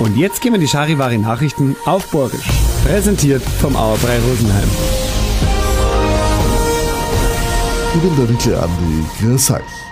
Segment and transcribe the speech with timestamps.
[0.00, 2.48] Und jetzt gehen wir die Charivari Nachrichten auf Borgisch.
[2.84, 4.68] Präsentiert vom Auerbrei Rosenheim.
[7.94, 9.04] Ich bin der Wickel Andi.
[9.20, 9.89] Grüß euch.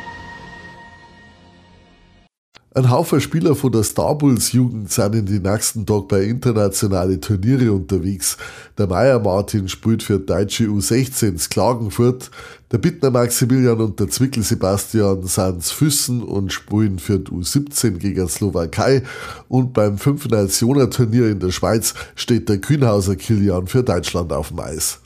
[2.78, 7.20] Ein Haufen Spieler von der Star Bulls Jugend sind in den nächsten Tagen bei internationalen
[7.20, 8.36] Turniere unterwegs.
[8.78, 12.30] Der Meier Martin spielt für deutsche U16 Klagenfurt,
[12.70, 18.28] der Bittner Maximilian und der Zwickel Sebastian sind Füssen und spielen für die U17 gegen
[18.28, 19.02] Slowakei
[19.48, 24.50] und beim Fünf Nationer Turnier in der Schweiz steht der Kühnhauser Kilian für Deutschland auf
[24.50, 25.00] dem Eis.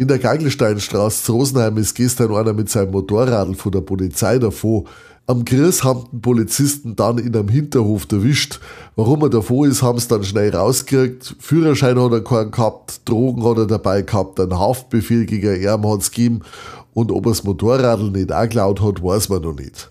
[0.00, 4.84] In der Geigelsteinstraße zu Rosenheim ist gestern einer mit seinem Motorradl von der Polizei davor.
[5.26, 8.58] Am Gris haben den Polizisten dann in einem Hinterhof erwischt.
[8.96, 11.36] Warum er davor ist, haben sie dann schnell rausgekriegt.
[11.38, 16.00] Führerschein hat er keinen gehabt, Drogen hat er dabei gehabt, einen Haftbefehl gegen ihn hat
[16.00, 16.40] es gegeben.
[16.94, 19.88] Und ob er das Motorradl nicht auch geklaut hat, weiß man noch nicht.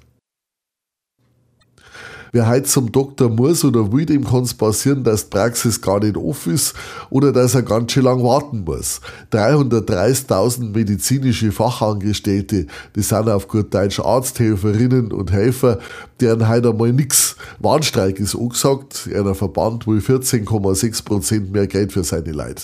[2.31, 5.99] Wer heute zum Doktor muss oder will, dem kann es passieren, dass die Praxis gar
[5.99, 6.75] nicht offen ist
[7.09, 9.01] oder dass er ganz schön lang warten muss.
[9.31, 15.79] 330.000 medizinische Fachangestellte, die sind auf gut Deutsch Arzthelferinnen und Helfer,
[16.19, 17.35] deren heute einmal nix.
[17.59, 22.63] Warnstreik ist angesagt, einer Verband will 14,6% mehr Geld für seine Leute.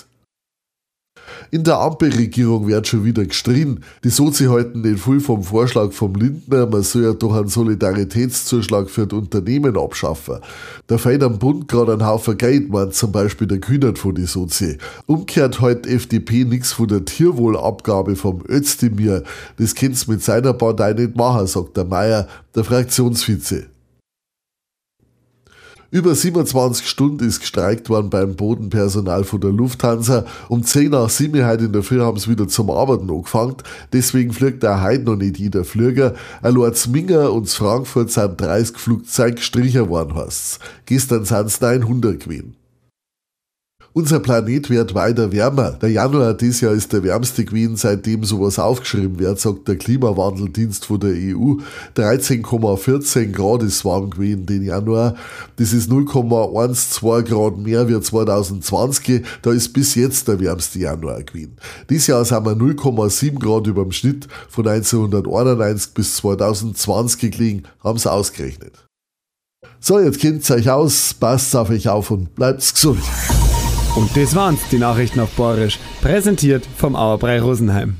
[1.56, 3.80] In der Ampelregierung wird schon wieder gestrien.
[4.04, 8.90] Die Sozi halten den viel vom Vorschlag vom Lindner, man soll ja doch einen Solidaritätszuschlag
[8.90, 10.40] für die Unternehmen abschaffen.
[10.88, 14.26] Da fehlt am Bund gerade ein Haufen Geld, meint zum Beispiel der Kühnert von die
[14.26, 14.80] Sozi.
[15.06, 19.24] Umkehrt halt FDP nichts von der Tierwohlabgabe vom Özdemir.
[19.58, 23.68] Das kann's mit seiner Partei nicht machen, sagt der Meier, der Fraktionsvize.
[25.92, 30.26] Über 27 Stunden ist gestreikt worden beim Bodenpersonal von der Lufthansa.
[30.50, 33.58] Um 10 nach 7 heute in der Früh haben sie wieder zum Arbeiten angefangen.
[33.94, 36.16] Deswegen fliegt auch heute noch nicht jeder Flieger.
[36.42, 40.60] Allein Minger und Frankfurt sind 30 Flugzeuge gestrichen worden, heißt's.
[40.86, 42.56] Gestern sind es 900 gewesen.
[43.94, 45.72] Unser Planet wird weiter wärmer.
[45.72, 50.86] Der Januar dieses Jahr ist der wärmste gewesen, seitdem sowas aufgeschrieben wird, sagt der Klimawandeldienst
[50.86, 51.56] von der EU.
[51.96, 55.16] 13,14 Grad ist warm gewesen den Januar.
[55.56, 59.24] Das ist 0,12 Grad mehr wie 2020.
[59.42, 61.58] Da ist bis jetzt der wärmste Januar gewesen.
[61.90, 67.98] Dieses Jahr sind wir 0,7 Grad über dem Schnitt von 1991 bis 2020 gelegen, haben
[67.98, 68.74] sie ausgerechnet.
[69.80, 73.00] So, jetzt kennt euch aus, passt auf euch auf und bleibt gesund.
[73.96, 75.80] Und das waren's, die Nachrichten auf Borisch.
[76.02, 77.96] Präsentiert vom Auerbrei Rosenheim.